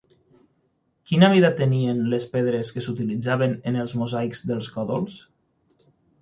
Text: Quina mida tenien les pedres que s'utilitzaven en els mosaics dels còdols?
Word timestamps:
Quina 1.09 1.27
mida 1.33 1.51
tenien 1.59 1.99
les 2.13 2.25
pedres 2.31 2.71
que 2.77 2.83
s'utilitzaven 2.85 3.53
en 3.73 3.79
els 3.83 3.95
mosaics 4.01 4.43
dels 4.53 4.73
còdols? 4.79 5.21